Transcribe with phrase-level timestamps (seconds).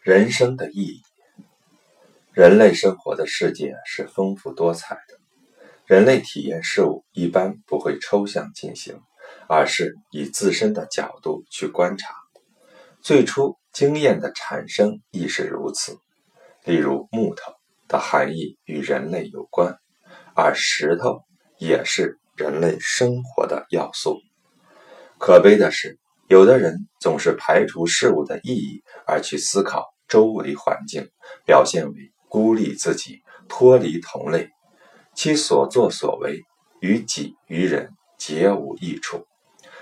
[0.00, 1.02] 人生的意义。
[2.32, 5.18] 人类生活的世界是丰富多彩的。
[5.86, 9.00] 人类体验事物一般不会抽象进行，
[9.48, 12.14] 而是以自身的角度去观察。
[13.02, 15.98] 最初经验的产生亦是如此。
[16.64, 17.52] 例如，木头
[17.88, 19.76] 的含义与人类有关，
[20.34, 21.22] 而石头
[21.58, 24.20] 也是人类生活的要素。
[25.18, 25.98] 可悲的是。
[26.28, 31.08] 有的人总是排除事物的意义而去思考周围环境，
[31.46, 34.50] 表现为孤立自己、脱离同类，
[35.14, 36.42] 其所作所为
[36.82, 37.88] 于己于人
[38.18, 39.26] 皆无益处。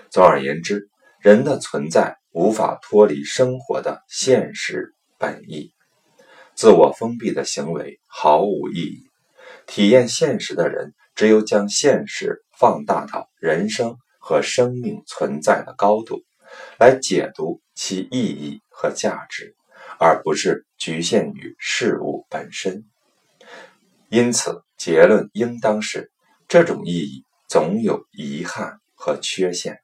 [0.09, 5.73] 总而言之，人的存在无法脱离生活的现实本意，
[6.55, 9.03] 自我封闭的行为毫无意义。
[9.67, 16.23] 体验现实的人，只有将现实放大到人生和生命存在的高度。
[16.79, 19.55] 来解读其意义和价值，
[19.99, 22.85] 而不是局限于事物本身。
[24.09, 26.11] 因此，结论应当是：
[26.49, 29.81] 这种意义总有遗憾和缺陷，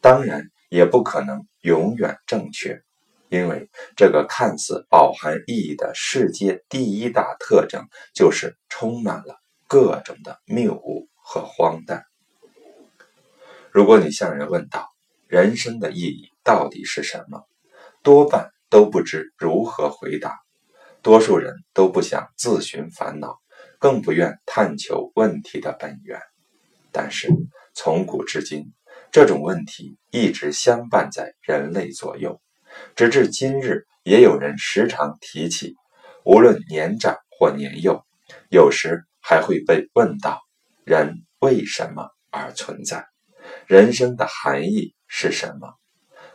[0.00, 2.82] 当然也不可能永远正确，
[3.28, 12.04] 因为这个看似饱含意义的世界第一大特征，就是充满了各种的谬误和荒诞。
[13.70, 14.91] 如果你向人问道，
[15.32, 17.48] 人生的意义到底是什么？
[18.02, 20.38] 多半都不知如何回答。
[21.00, 23.38] 多数人都不想自寻烦恼，
[23.78, 26.20] 更不愿探求问题的本源。
[26.90, 27.30] 但是
[27.72, 28.74] 从古至今，
[29.10, 32.42] 这种问题一直相伴在人类左右，
[32.94, 35.76] 直至今日，也有人时常提起。
[36.26, 38.04] 无论年长或年幼，
[38.50, 40.42] 有时还会被问到：
[40.84, 43.06] 人为什么而存在？
[43.66, 44.94] 人生的含义？
[45.14, 45.74] 是什么？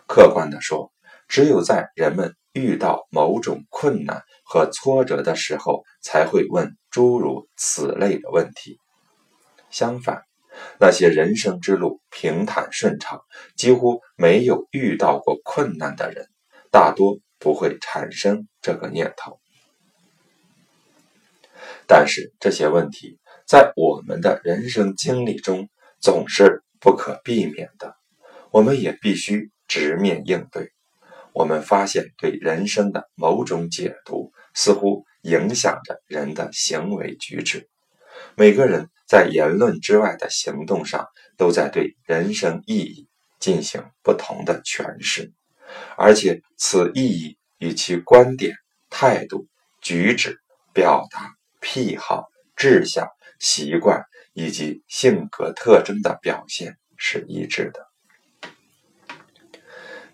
[0.05, 0.93] 客观地说，
[1.27, 8.79] 只有在人们遇到某种困难和挫折的时候，才会问诸如此类的问题。
[9.71, 10.21] 相反，
[10.79, 13.23] 那些人生之路平坦顺畅、
[13.55, 16.27] 几乎没有遇到过困难的人，
[16.69, 19.39] 大多不会产生这个念头。
[21.87, 23.17] 但是，这些问题
[23.47, 25.67] 在我们的人生经历中
[25.99, 27.96] 总是不可避免的。
[28.51, 30.71] 我们也必须直面应对。
[31.33, 37.69] 我们发现，对人生的某种解读似乎影响着人的行为举止。
[38.35, 41.07] 每个人在言论之外的行动上，
[41.37, 43.07] 都在对人生意义
[43.39, 45.31] 进行不同的诠释，
[45.95, 48.55] 而且此意义与其观点、
[48.89, 49.47] 态度、
[49.81, 50.39] 举止、
[50.73, 52.25] 表达、癖好、
[52.55, 53.07] 志向、
[53.39, 54.03] 习惯
[54.33, 57.86] 以及性格特征的表现是一致的。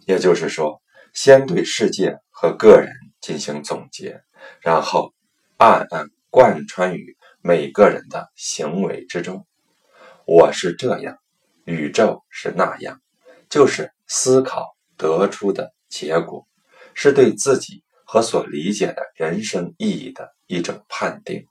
[0.05, 0.81] 也就是说，
[1.13, 2.91] 先对世界和个人
[3.21, 4.21] 进行总结，
[4.61, 5.13] 然后
[5.57, 9.45] 暗暗贯穿于每个人的行为之中。
[10.25, 11.17] 我是这样，
[11.65, 13.01] 宇宙是那样，
[13.49, 16.47] 就是思考得出的结果，
[16.93, 21.45] 是对自己和所理解的人生意义的一种判定。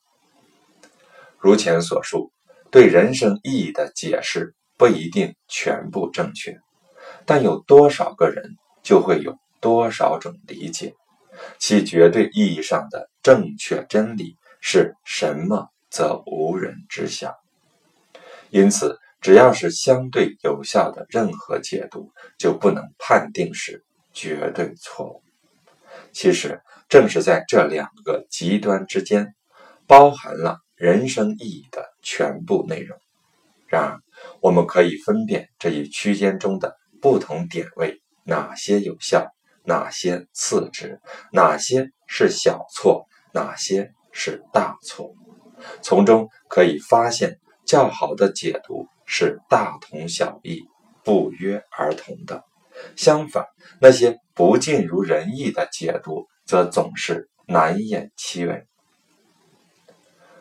[1.39, 2.33] 如前所述，
[2.71, 6.59] 对人生意义的解释不一定全部正确。
[7.25, 10.94] 但有多少个人，就会有多少种理解，
[11.59, 17.38] 其绝对意义上的正确真理是什么，则无人知晓。
[18.50, 25.22] 因此，只要是相对有效的任何解读，就不能判定是绝对错误。
[26.12, 29.34] 其实，正是在这两个极端之间，
[29.87, 32.99] 包含了人生意义的全部内容。
[33.69, 34.00] 然而，
[34.41, 36.77] 我们可以分辨这一区间中的。
[37.03, 39.27] 不同点位，哪些有效，
[39.65, 41.01] 哪些次之，
[41.33, 45.13] 哪些是小错，哪些是大错，
[45.83, 50.63] 从中可以发现，较好的解读是大同小异、
[51.03, 52.45] 不约而同的；
[52.97, 53.47] 相反，
[53.81, 58.65] 那些不尽如人意的解读，则总是难掩其味。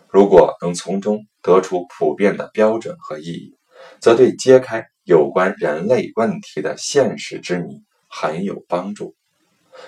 [0.09, 3.57] 如果能从中得出普遍的标准和意义，
[3.99, 4.85] 则对揭开。
[5.11, 9.13] 有关人类问题的现实之谜很有帮助，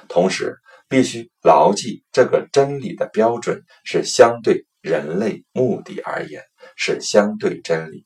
[0.10, 0.58] 同时
[0.90, 6.44] 必须牢记这个真理的标准是相对人类目的而言
[6.76, 8.06] 是相对真理。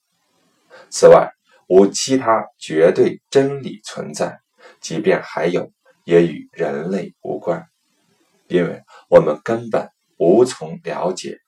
[0.91, 1.31] 此外，
[1.67, 4.39] 无其他绝对真理存在，
[4.79, 5.71] 即便还有，
[6.03, 7.65] 也与人类无关，
[8.47, 11.39] 因为我们根本无从了解、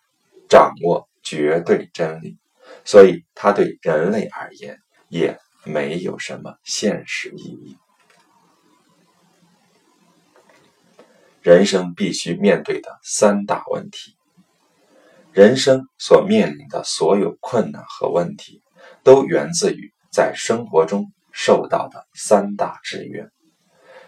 [0.50, 2.39] 掌握绝对真理，
[2.83, 4.80] 所以它对人类而言
[5.10, 5.38] 也。
[5.63, 7.77] 没有什么现实意义。
[11.41, 14.15] 人生必须面对的三大问题。
[15.31, 18.61] 人生所面临的所有困难和问题，
[19.03, 23.29] 都源自于在生活中受到的三大制约。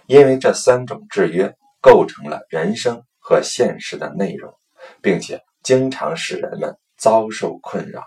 [0.07, 4.53] 因为这三种制约构成了人生和现实的内容，
[5.01, 8.03] 并且经常使人们遭受困扰，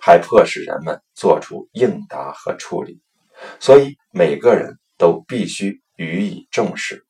[0.00, 3.00] 还迫使人们做出应答和处理。
[3.58, 7.06] 所以，每个人都必须予以重视。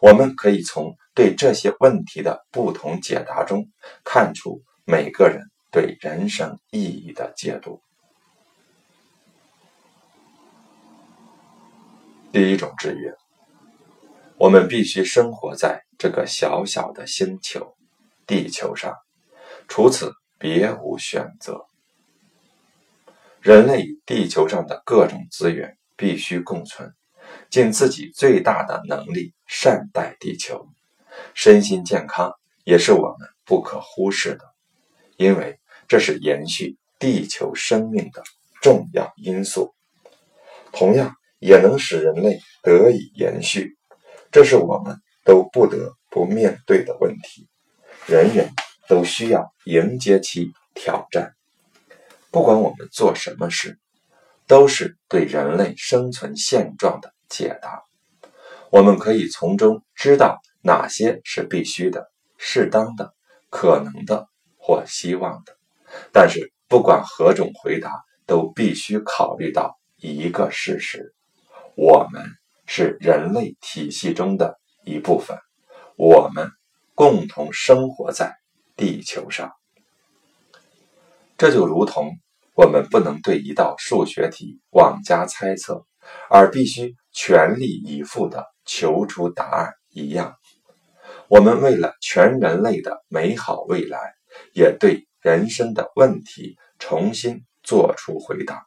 [0.00, 3.68] 我们可以从对这些问题的不同解答中
[4.04, 7.80] 看出每个人对人生意义的解读。
[12.32, 13.14] 第一种制约。
[14.38, 17.74] 我们必须生活在这个小小的星球——
[18.26, 18.94] 地球上，
[19.66, 21.65] 除此别无选择。
[23.46, 26.92] 人类与地球上的各种资源必须共存，
[27.48, 30.66] 尽自己最大的能力善待地球。
[31.32, 32.32] 身心健康
[32.64, 34.52] 也是我们不可忽视的，
[35.16, 38.24] 因为这是延续地球生命的
[38.60, 39.76] 重要因素，
[40.72, 43.76] 同样也能使人类得以延续。
[44.32, 47.46] 这是我们都不得不面对的问题，
[48.08, 48.50] 人人
[48.88, 51.35] 都需要迎接其挑战。
[52.30, 53.78] 不管我们做什么事，
[54.46, 57.82] 都是对人类生存现状的解答。
[58.70, 63.14] 我们可以从中知道哪些是必须的、适当的、
[63.50, 64.28] 可能的
[64.58, 65.56] 或希望的。
[66.12, 67.90] 但是，不管何种回答，
[68.26, 71.14] 都必须考虑到一个事实：
[71.76, 72.22] 我们。
[72.68, 75.38] 是人类体系中的一部分，
[75.94, 76.50] 我们
[76.96, 78.34] 共同生活在
[78.74, 79.52] 地球上。
[81.36, 82.18] 这就如同
[82.54, 85.84] 我们不能对一道数学题妄加猜测，
[86.30, 90.36] 而必须全力以赴地求出答案一样。
[91.28, 94.14] 我们为了全人类的美好未来，
[94.52, 98.66] 也对人生的问题重新做出回答。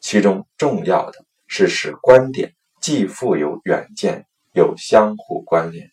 [0.00, 2.54] 其中重要的是使观点。
[2.78, 5.90] 既富有远见，又相互关联，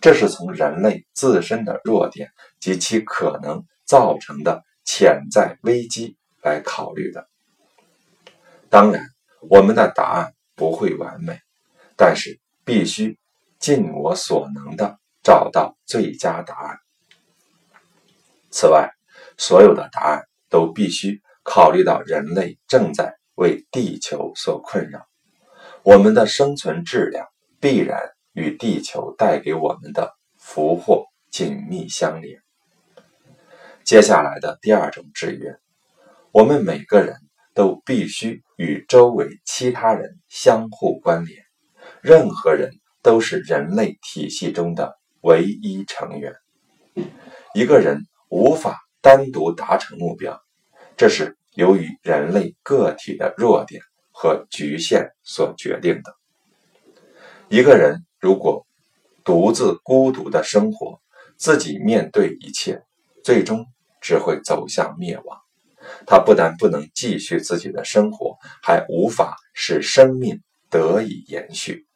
[0.00, 7.28] 这是从人类自身的弱点及其可能造成的潜在危机来考虑的。
[8.68, 9.06] 当然，
[9.48, 11.40] 我们的答案不会完美，
[11.96, 13.18] 但是必须
[13.58, 16.78] 尽我所能的找到最佳答案。
[18.50, 18.90] 此外，
[19.36, 25.06] 所有的答案都必须考虑到人类正在为地球所困扰。
[25.82, 27.26] 我们的生存质量
[27.58, 28.00] 必然
[28.32, 32.43] 与地球带给我们的福祸紧密相连。
[33.84, 35.56] 接下来的第二种制约，
[36.32, 37.16] 我们每个人
[37.54, 41.42] 都必须与周围其他人相互关联，
[42.00, 42.70] 任何人
[43.02, 46.34] 都是人类体系中的唯一成员。
[47.54, 50.40] 一个人无法单独达成目标，
[50.96, 53.82] 这是由于人类个体的弱点。
[54.16, 56.14] 和局限所决定的。
[57.48, 58.64] 一个人如果
[59.24, 61.00] 独自孤独的生活，
[61.36, 62.84] 自己面对一切，
[63.24, 63.66] 最终
[64.04, 65.38] 只会走向灭亡。
[66.06, 71.86] 他不但不能继续自己的生活，还无法使生命得以延续。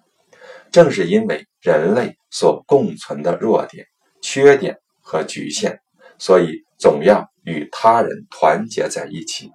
[0.73, 3.87] 正是因为人类所共存的弱点、
[4.23, 5.81] 缺点和局限，
[6.19, 9.53] 所以总要与他人团结在一起。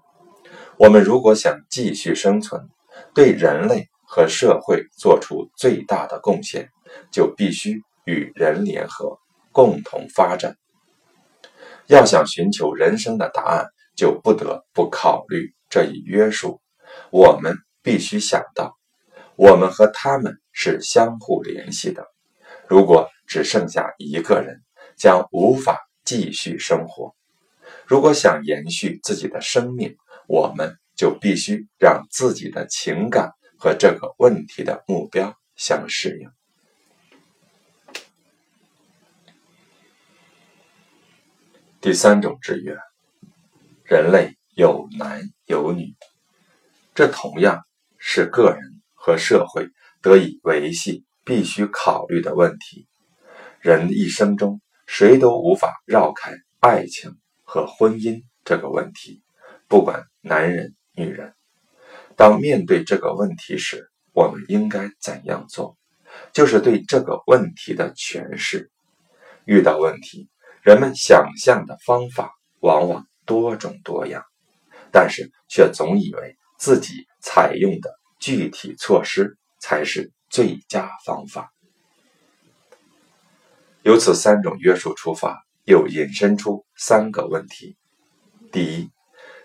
[0.78, 2.70] 我们如果想继续生存，
[3.16, 6.70] 对人类和社会做出最大的贡献，
[7.12, 9.18] 就必须与人联合，
[9.52, 10.56] 共同发展。
[11.88, 16.62] 要想寻求人生的答案，就不得不考虑这一约束。
[17.12, 18.78] 我们必须想到，
[19.36, 22.06] 我们和他们是相互联系的。
[22.68, 24.62] 如果只剩下一个人，
[24.96, 27.14] 将无法继续生活。
[27.86, 29.96] 如果想延续自己的生命，
[30.28, 36.30] 我们就必须让自己的情感和这个问题的目标相适应。
[41.84, 42.78] 第三种制约，
[43.84, 45.94] 人类有男有女，
[46.96, 47.62] 这同样
[47.98, 48.62] 是个人
[48.94, 49.68] 和社会
[50.02, 52.88] 得以维系必须考虑的问题。
[53.60, 59.22] 人一生中，谁都无法绕开爱情和婚姻这个问题。
[59.68, 61.34] 不管男人、女人，
[62.16, 65.78] 当面对这个问题时，我们应该怎样做？
[66.32, 68.72] 就是对这个问题的诠释。
[69.44, 70.30] 遇到问题，
[70.64, 74.24] 人们想象的方法往往多种多样，
[74.94, 81.52] 但是却总以为自己采用的具体措施才是最佳方法。
[83.82, 87.76] 由此三种约束出发，又引申出三个问题：
[88.50, 88.90] 第一，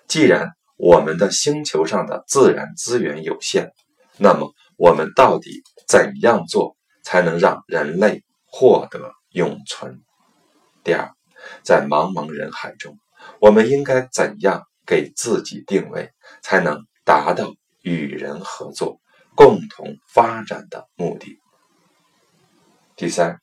[0.06, 3.72] 既然我们的星球上的自然资源有限，
[4.18, 10.00] 那么我们到底怎样做才能让人类获得永存？
[10.84, 11.10] 第二，
[11.62, 12.98] 在茫茫人海中，
[13.40, 16.10] 我们应该怎样给自己定位，
[16.42, 19.00] 才能达到与人合作、
[19.34, 21.38] 共同发展的目的？
[22.96, 23.38] 第三，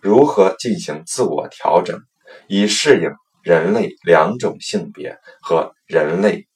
[0.00, 2.00] 如何进行自我调整，
[2.48, 3.10] 以适应
[3.42, 6.46] 人类两种性别和人类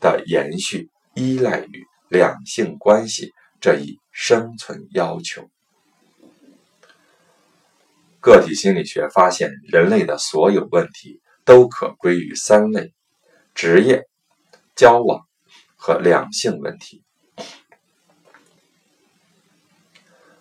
[0.00, 5.50] 的延续依赖于两性关系这一生存要求？
[8.20, 12.92] 个体心理学发现，人类的所有问题都可归于三类：
[13.54, 14.04] 职业、
[14.76, 15.26] 交往
[15.74, 17.02] 和两性问题。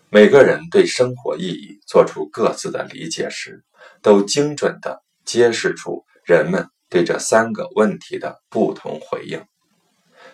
[0.09, 3.63] 每个人对生活意义做出各自的理解时，
[4.01, 9.45] 都精准地揭示出人们对这三个问题的不同回应。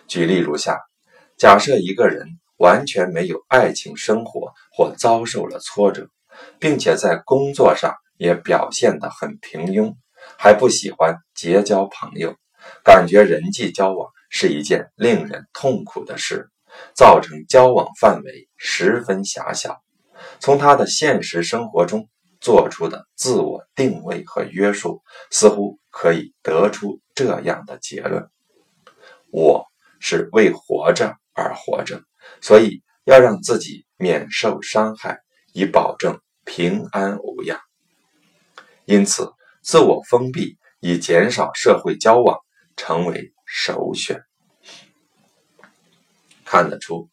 [0.08, 0.80] 举例如下：
[1.36, 2.26] 假设一个人
[2.56, 6.08] 完全没有爱情生活，或遭受了挫折。
[6.58, 9.94] 并且在工作上也表现得很平庸，
[10.38, 12.34] 还不喜欢结交朋友，
[12.84, 16.50] 感觉人际交往是一件令人痛苦的事，
[16.94, 19.82] 造成交往范围十分狭小。
[20.40, 22.08] 从他的现实生活中
[22.40, 28.28] 做出的自我定位和约束，似乎可以得出这样的结论：
[29.30, 29.66] 我
[30.00, 32.02] 是为活着而活着，
[32.40, 35.20] 所以要让自己免受伤害，
[35.52, 36.18] 以保证。
[36.46, 37.60] 平安无恙，
[38.86, 42.38] 因此自我封闭以减少社会交往
[42.76, 44.22] 成为首选。
[46.44, 47.10] 看得出，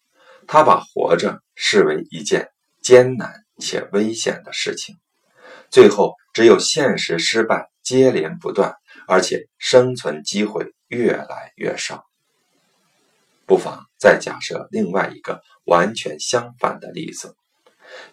[0.47, 4.95] 他把活着视为一件艰难且危险的事情。
[5.69, 8.75] 最后，只有现实失败接连不断，
[9.07, 12.05] 而且生存机会越来越少。
[13.47, 17.35] 不妨再假设另外一个完全相反的例子。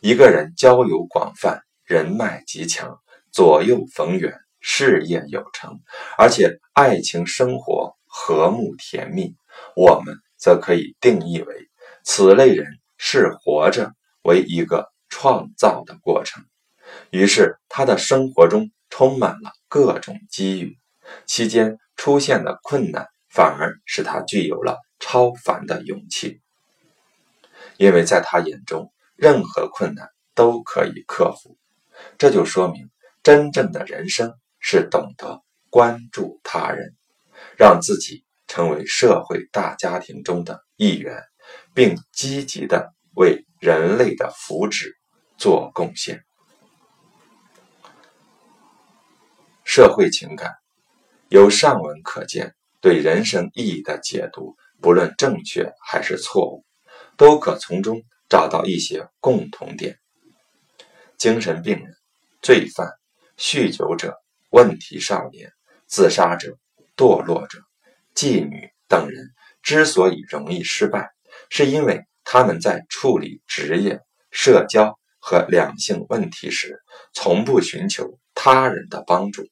[0.00, 2.98] 一个人交友广泛，人脉极强，
[3.32, 5.80] 左右逢源，事业有成，
[6.16, 9.34] 而且爱情生活和睦甜蜜，
[9.76, 11.68] 我们则可以定义为
[12.04, 16.44] 此类人是活着为一个创造的过程。
[17.10, 20.76] 于是他的生活中充满了各种机遇，
[21.26, 26.40] 期间出现的困难反而使他具有了超凡的勇气，
[27.76, 28.92] 因为在他眼中。
[29.20, 31.58] 任何困难都可以克服，
[32.16, 32.88] 这就说明
[33.22, 36.96] 真正的人生是懂得关注他人，
[37.58, 41.22] 让自己成为社会大家庭中的一员，
[41.74, 44.94] 并积极的为人类的福祉
[45.36, 46.24] 做贡献。
[49.64, 50.54] 社会情感
[51.28, 56.64] 由上文可见，对人生意义的解读，不论正确还是错误，
[57.18, 58.02] 都可从中。
[58.30, 59.98] 找到一些共同点：
[61.18, 61.92] 精神病人、
[62.40, 62.88] 罪犯、
[63.36, 64.16] 酗酒者、
[64.50, 65.50] 问题少年、
[65.88, 66.56] 自杀者、
[66.96, 67.58] 堕落者、
[68.14, 69.30] 妓女等人
[69.62, 71.10] 之所以容易失败，
[71.48, 76.80] 是因为他们在处理职业、社交和两性问题时，
[77.12, 79.44] 从不寻求他人的帮助。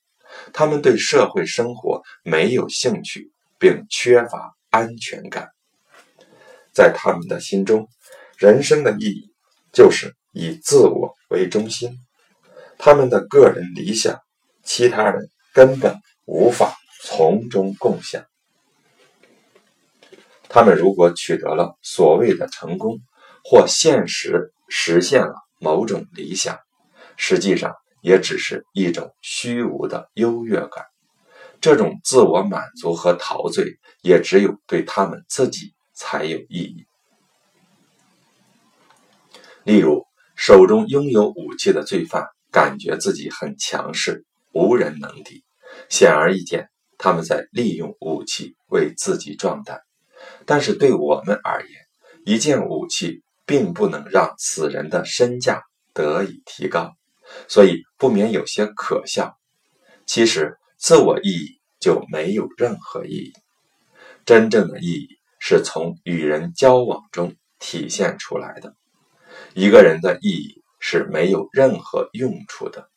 [0.52, 5.48] 他们对社会生活没有兴趣，并缺乏安全感。
[6.72, 7.88] 在他们的心中。
[8.38, 9.32] 人生的意义
[9.72, 11.98] 就是以自我为中心，
[12.78, 14.20] 他们的个人理想，
[14.62, 18.24] 其他人根本无法从中共享。
[20.48, 23.00] 他们如果取得了所谓的成功，
[23.42, 26.60] 或现实实现了某种理想，
[27.16, 30.84] 实际上也只是一种虚无的优越感。
[31.60, 36.86] 这种自我满足和陶醉，也只有对他们自己才有意义。
[39.68, 45.44] 例如，手中拥有武器的罪犯感觉自己很强势，无人能敌。
[45.90, 49.82] 显而易见，他们在利用武器为自己壮胆。
[50.46, 51.70] 但是对我们而言，
[52.24, 56.94] 一件武器并不能让此人的身价得以提高，
[57.46, 59.36] 所以不免有些可笑。
[60.06, 63.34] 其实，自我意义就没有任何意义。
[64.24, 65.08] 真正的意义
[65.38, 68.74] 是从与人交往中体现出来的。
[69.54, 72.88] 一个人的意义是没有任何用处的。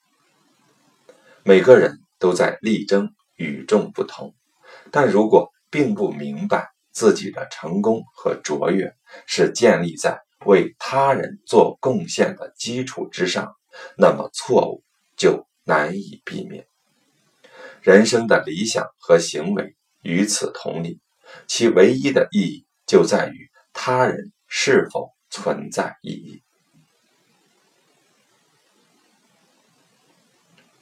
[1.44, 4.36] 每个人都在力争与众不同，
[4.92, 8.94] 但如果并不明白自己的成功和卓越
[9.26, 13.56] 是建立在为他人做贡献的基础之上，
[13.98, 14.84] 那么错误
[15.16, 16.68] 就难以避免。
[17.82, 21.00] 人生的理想和行为与此同理，
[21.48, 26.44] 其唯一的意义就在于他人是否存在意义。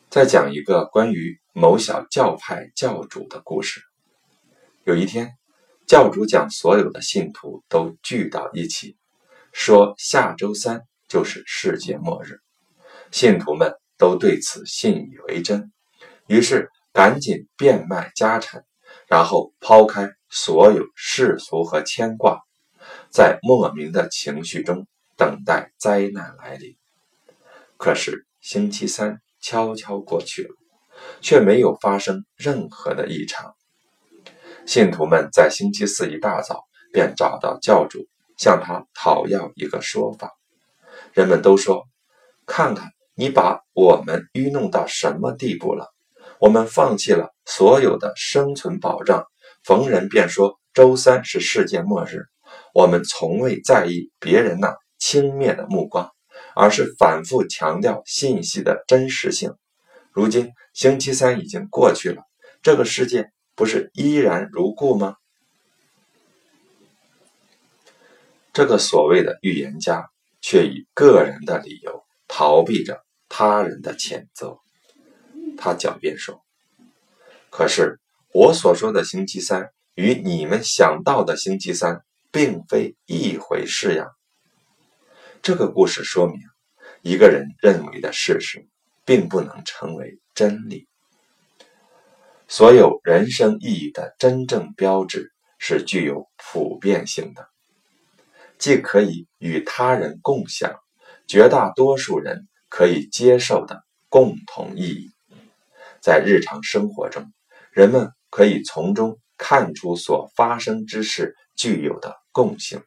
[0.10, 3.82] 再讲一个关于某小教派教主的故事。
[4.84, 5.38] 有一天，
[5.88, 8.98] 教主将所有的信徒都聚到一起，
[9.54, 12.42] 说下周三就是世界末日。
[13.12, 15.72] 信徒们都对此信以为真，
[16.28, 16.70] 于是。
[16.92, 18.66] 赶紧变卖家产，
[19.08, 22.40] 然后抛开所有世俗和牵挂，
[23.12, 24.88] 在莫名的情绪中
[25.18, 26.76] 等待灾难来临。
[27.78, 30.56] 可是星期三悄悄过去了，
[31.22, 33.56] 却没有发生任何的异常。
[34.66, 40.38] 信徒们在星期四一大早便找到教主，向他讨要一个说法。
[41.14, 41.88] 人们都说
[42.46, 45.94] ：“看看你把我们愚弄到什么地步了。”
[46.40, 49.26] 我们放弃了所有的生存保障，
[49.64, 52.28] 逢人便说周三是世界末日。
[52.74, 56.10] 我们从未在意别人那轻蔑的目光，
[56.56, 59.54] 而是反复强调信息的真实性。
[60.12, 62.24] 如今星期三已经过去了，
[62.62, 65.16] 这个世界不是依然如故吗？
[68.52, 70.10] 这个所谓的预言家
[70.42, 74.58] 却以个人的理由逃避着他人的谴责。
[75.58, 76.42] 他狡辩说
[77.50, 78.00] ：“可是
[78.34, 84.08] 我所说的星期三与你们想到的星期三并非一回事呀。”
[85.42, 86.40] 这个故事说明，
[87.02, 88.68] 一个人认为的事实，
[89.06, 90.88] 并不能成为真理。
[92.48, 97.48] 所有人生意义的真正标志是具有普遍性的，
[98.58, 100.80] 既可以与他人共享，
[101.28, 105.12] 绝大多数人可以接受的共同意义。
[106.02, 107.32] 在日常生活中，
[107.72, 112.84] 人们可以从中看出所发生之事具有的共性。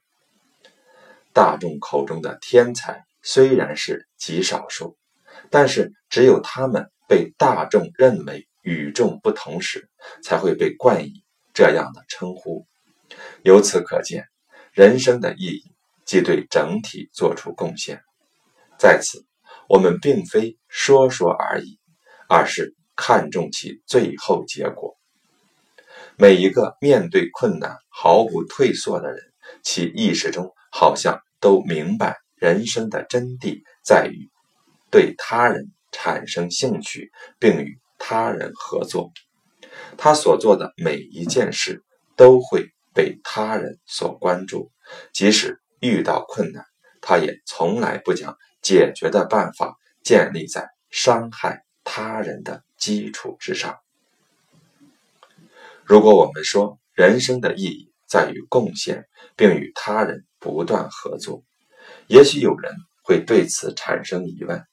[1.32, 4.96] 大众口中的天才虽然是极少数，
[5.50, 9.88] 但是只有他们被大众认为与众不同时，
[10.22, 12.66] 才会被冠以这样的称呼。
[13.42, 14.26] 由此可见，
[14.72, 15.72] 人生的意义
[16.04, 18.00] 即对整体做出贡献。
[18.78, 19.24] 在此，
[19.68, 21.80] 我们并非说说而已，
[22.28, 22.76] 而是。
[22.94, 24.96] 看重其最后结果。
[26.16, 29.20] 每一个面对困难毫不退缩的人，
[29.62, 34.30] 其意识中好像都明白人生的真谛在于
[34.90, 39.12] 对他人产生兴趣，并与他人合作。
[39.96, 41.82] 他所做的每一件事
[42.16, 44.70] 都会被他人所关注，
[45.12, 46.64] 即使遇到困难，
[47.00, 52.62] 他也从来不将解决的办法建立在伤害他人的。
[52.82, 53.78] 基础之上，
[55.84, 61.42] 如果我们说人生的意义在于贡献，并与他人不断合作，
[62.06, 64.64] 也许有人会对此产生疑问，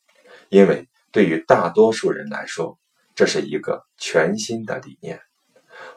[0.49, 2.77] 因为对于大多数人来说，
[3.15, 5.19] 这是一个全新的理念。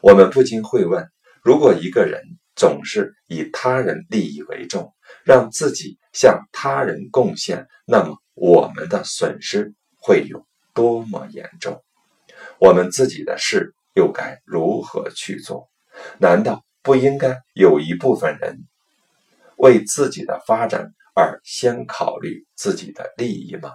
[0.01, 1.07] 我们不禁会问：
[1.43, 2.23] 如果一个人
[2.57, 4.95] 总是以他人利益为重，
[5.25, 11.83] 让自己向他人贡献，那么我们的损失会有多么严重？
[12.59, 15.69] 我们自己的事又该如何去做？
[16.19, 18.67] 难道不应该有一部分人
[19.57, 23.73] 为自己的发展而先考虑自己的利益吗？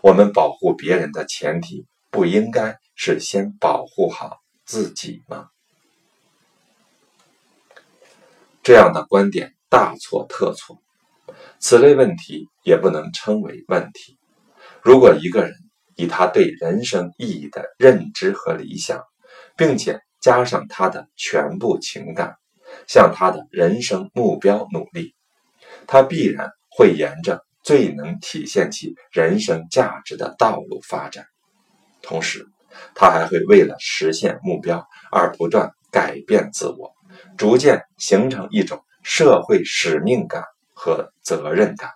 [0.00, 5.48] 我们保护别人的前提不应该是先保护好自己吗？
[8.62, 10.78] 这样的观点大错特错。
[11.58, 14.18] 此类问题也不能称为问题。
[14.82, 15.52] 如果一个人，
[15.96, 19.04] 以他对人生意义的认知和理想，
[19.56, 22.36] 并且加上他的全部情感，
[22.86, 25.14] 向他的人生目标努力，
[25.86, 31.26] 他必然会沿着最能体现其人生价值的道路发展。
[32.02, 32.46] 同时，
[32.94, 36.92] 他还会为了实现目标而不断改变自我，
[37.36, 41.90] 逐渐形成一种社会使命感和责任感，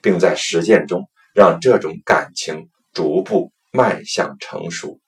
[0.00, 2.68] 并在实践中让这种感情。
[2.94, 4.98] 逐步迈向成熟，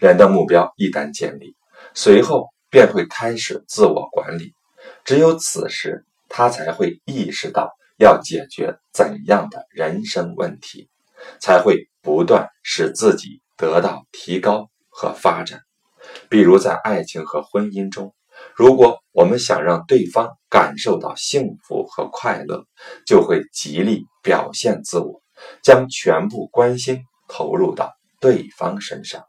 [0.00, 1.54] 人的目标一旦建立，
[1.92, 4.54] 随后便会开始自我管理。
[5.04, 10.88] 只有此时，他才会意识到要解决怎样的人生问题，
[11.38, 15.60] 才会不断使自己得到提高和发展。
[16.30, 18.14] 比如在爱情和婚姻中，
[18.56, 22.64] 如果我们想让对方感受到幸福和快乐，
[23.04, 25.20] 就会极力表现自我，
[25.62, 29.22] 将全部关心投入到对方身上。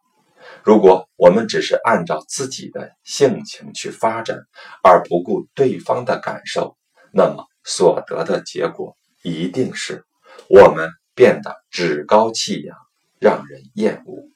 [0.64, 4.38] 如果我们只是按照自己的性情去发展，
[4.84, 6.78] 而不顾对方的感受，
[7.12, 10.06] 那么所得的结果一定是
[10.50, 12.78] 我们变得趾高气扬，
[13.20, 14.28] 让人厌恶。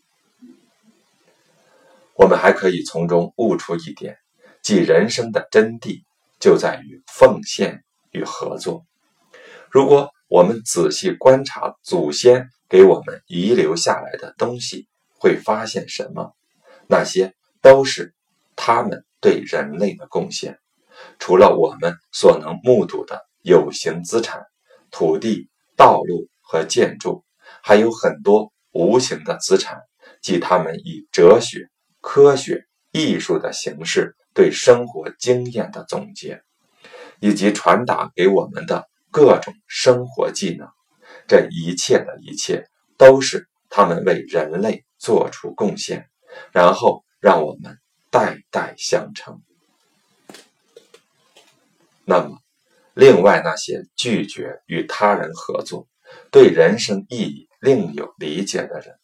[2.16, 4.18] 我们还可以从中悟出一点，
[4.62, 6.04] 即人生的真谛
[6.40, 8.86] 就在于奉献与合作。
[9.70, 14.88] 如果我们仔细观察祖先给我们遗留下来的东西，
[15.26, 16.36] 会发现什么？
[16.88, 18.14] 那些都是
[18.56, 20.60] 他们对人类的贡献。
[21.18, 24.44] 除了我们所能目睹的有形资产、
[24.92, 27.26] 土地、道路和建筑，
[27.64, 29.82] 还有很多无形的资产，
[30.22, 31.72] 即他们以哲学。
[32.02, 36.44] 科学、艺术的形式对生活经验的总结，
[37.20, 40.70] 以及传达给我们的各种生活技能，
[41.28, 46.10] 这一切的一切都是他们为人类做出贡献，
[46.54, 47.78] 然后让我们
[48.10, 49.42] 代代相承。
[52.06, 52.38] 那么，
[52.94, 55.90] 另外那些拒绝与他人合作、
[56.32, 58.98] 对人生意义另有理解的人，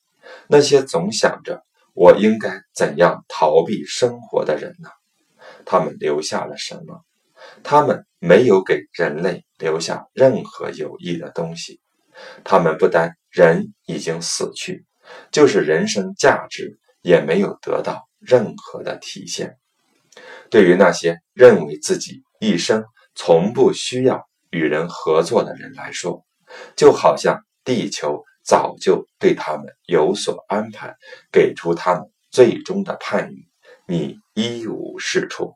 [0.47, 1.65] 那些总想着。
[1.93, 4.89] 我应该怎样逃避生活的人呢？
[5.65, 7.03] 他们留下了什么？
[7.61, 11.81] 他们没有给人类留下任何有益的东西。
[12.43, 14.85] 他们不单人已经死去，
[15.31, 19.57] 就是人生价值也没有得到任何的体现。
[20.49, 22.83] 对于那些认为自己一生
[23.15, 26.25] 从不需要与人合作的人来说，
[26.75, 28.23] 就好像地球。
[28.43, 30.95] 早就对他们有所安排，
[31.31, 33.45] 给出他们最终的判语，
[33.85, 35.53] 你一无是处。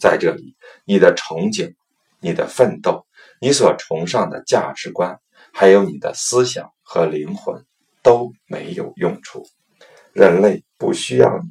[0.00, 1.76] 在这里，你的憧憬、
[2.20, 3.06] 你的奋斗、
[3.40, 5.20] 你所崇尚的价值观，
[5.58, 7.64] 还有你的思想和灵魂
[8.02, 9.42] 都没有用处。
[10.12, 11.48] 人类不需要你，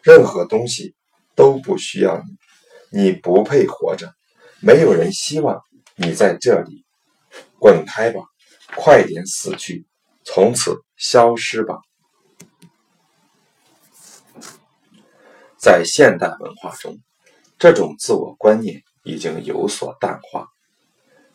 [0.00, 0.94] 任何东西
[1.34, 2.22] 都不需要
[2.92, 4.14] 你，你不配活着。
[4.60, 5.60] 没有人希望
[5.96, 6.84] 你在这里。
[7.58, 8.20] 滚开吧，
[8.76, 9.88] 快点死去！
[10.22, 11.80] 从此消失吧。
[15.58, 16.96] 在现代文化中，
[17.58, 20.46] 这种自我观念已经有所淡化，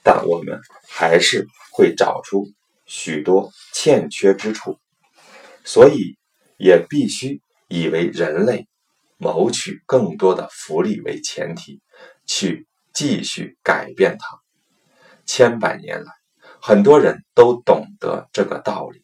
[0.08, 2.48] 但我们还是会找出
[2.86, 4.80] 许多欠缺之处，
[5.66, 6.18] 所以
[6.58, 8.70] 也必须以为人类
[9.18, 11.82] 谋取更多的福利为前提，
[12.26, 14.40] 去继续改变它。
[15.26, 16.12] 千百年来。
[16.62, 19.04] 很多人都懂得这个道理，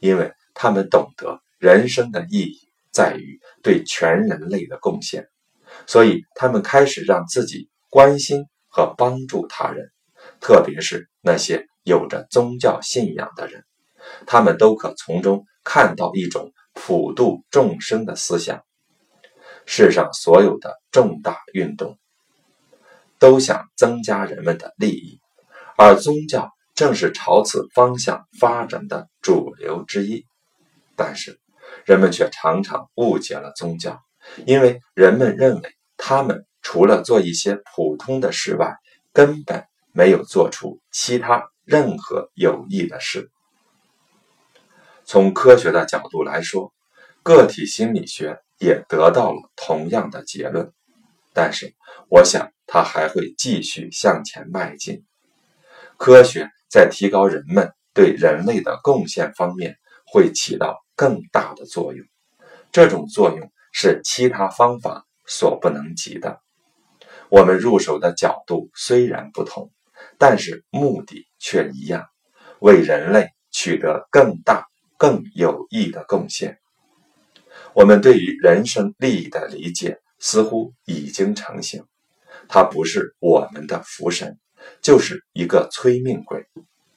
[0.00, 2.58] 因为他们懂得人生的意义
[2.90, 5.26] 在于对全人类的贡献，
[5.86, 9.90] 所以他们开始让自己关心和帮助他人，
[10.42, 13.64] 特别是那些有着宗教信仰的人，
[14.26, 18.62] 他们都可从中看到一种普度众生的思想。
[19.64, 21.96] 世上所有的重大运动
[23.18, 25.18] 都想增加人们的利益，
[25.78, 26.50] 而宗教。
[26.74, 30.24] 正是朝此方向发展的主流之一，
[30.96, 31.38] 但是
[31.84, 34.00] 人们却常常误解了宗教，
[34.46, 38.74] 因为人们认为他们除了做一些普通的事外，
[39.12, 43.30] 根本没有做出其他任何有益的事。
[45.04, 46.72] 从科学的角度来说，
[47.22, 50.72] 个体心理学也得到了同样的结论，
[51.32, 51.74] 但是
[52.08, 55.04] 我想它还会继续向前迈进，
[55.96, 56.48] 科学。
[56.72, 59.76] 在提高人们对人类的贡献方面，
[60.06, 62.06] 会起到更大的作用。
[62.70, 66.40] 这种作用是其他方法所不能及的。
[67.28, 69.70] 我们入手的角度虽然不同，
[70.22, 72.06] 但是目的却一样：
[72.60, 74.64] 为人类取得更大、
[74.96, 76.60] 更有益的贡献。
[77.74, 81.82] 我们对于人生利益的理解似乎已经成型。
[82.46, 84.38] 它不是我们的福神。
[84.80, 86.46] 就是一个催命鬼，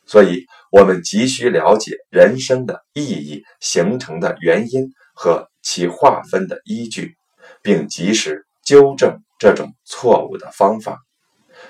[0.06, 7.16] 所以我们急需了解人生的意义形成的原因和其划分的依据，
[7.64, 11.00] 并及时纠正这种错误的方法。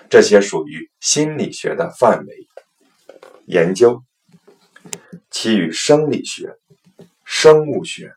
[0.10, 2.47] 这些属于心理学的范围
[3.45, 4.03] 研究，
[5.29, 6.55] 其与生理学、
[7.23, 8.13] 生物学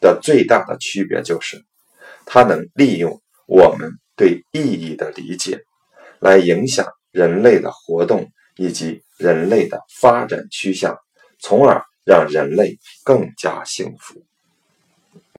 [0.00, 1.64] 的最大的区别就是，
[2.24, 3.20] 它能利用。
[3.48, 5.60] 我们对意义的理解，
[6.18, 10.98] 来影响人类的活动以及人类的发展趋向，
[11.38, 14.25] 从而让人类更加幸福。